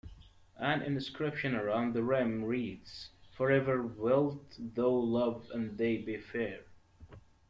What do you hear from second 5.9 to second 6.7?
be fair.